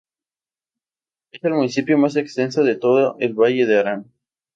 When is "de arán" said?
3.67-4.11